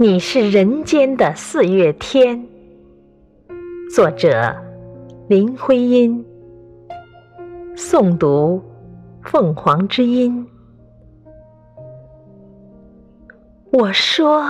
[0.00, 2.46] 你是人间的四月天。
[3.92, 4.54] 作者：
[5.26, 6.24] 林徽因。
[7.74, 8.62] 诵读：
[9.24, 10.46] 凤凰之音。
[13.72, 14.46] 我说，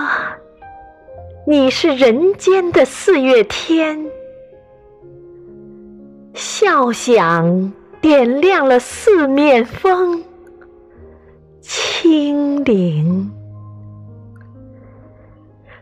[1.47, 4.05] 你是人间的四月天，
[6.35, 10.23] 笑响点亮了四面风，
[11.59, 13.31] 清灵。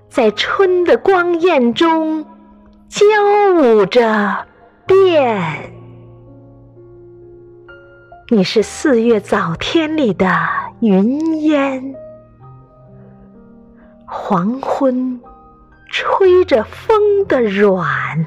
[0.09, 2.25] 在春的光艳中，
[2.89, 3.05] 交
[3.55, 4.45] 舞着
[4.85, 5.71] 变。
[8.29, 10.27] 你是四月早天里的
[10.81, 11.95] 云烟，
[14.05, 15.19] 黄昏
[15.89, 18.25] 吹着风的软，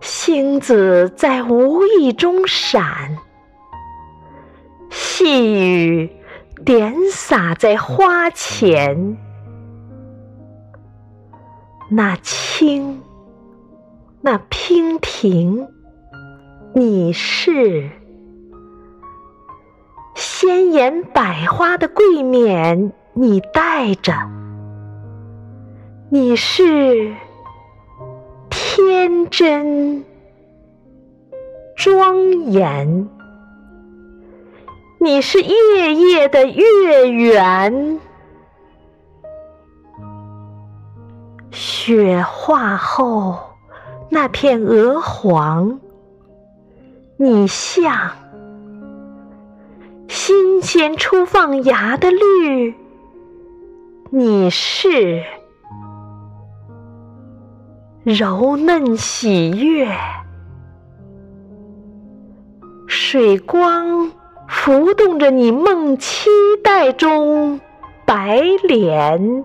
[0.00, 3.16] 星子在无意中闪，
[4.90, 6.10] 细雨
[6.64, 9.16] 点洒在花前。
[11.90, 13.00] 那清，
[14.20, 15.66] 那娉婷，
[16.74, 17.88] 你是
[20.14, 24.12] 鲜艳百花的桂冕，你戴着；
[26.10, 27.14] 你是
[28.50, 30.04] 天真
[31.74, 33.08] 庄严，
[34.98, 37.98] 你是夜夜的月圆。
[41.50, 43.38] 雪化后
[44.10, 45.80] 那片鹅黄，
[47.16, 48.12] 你像
[50.08, 52.74] 新鲜初放芽的绿；
[54.10, 55.22] 你是
[58.04, 59.88] 柔嫩喜悦，
[62.86, 64.12] 水光
[64.46, 66.30] 浮动着你梦期
[66.62, 67.60] 待中
[68.06, 69.44] 白莲。